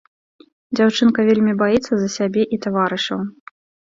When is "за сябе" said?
1.99-2.43